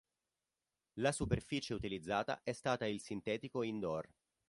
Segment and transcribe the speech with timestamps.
[0.93, 4.09] La superficie utilizzata è stata il sintetico indoor.